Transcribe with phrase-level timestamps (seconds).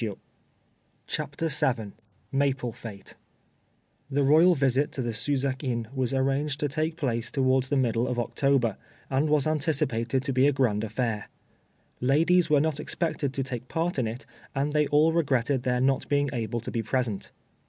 [1.05, 1.91] "]CHAPTER VII
[2.31, 3.13] MAPLE FÊTE
[4.09, 8.07] The Royal visit to the Suzak in was arranged to take place towards the middle
[8.07, 8.77] of October,
[9.11, 11.29] and was anticipated to be a grand affair.
[11.99, 14.25] Ladies were not expected to take part in it,
[14.55, 17.29] and they all regretted their not being able to be present.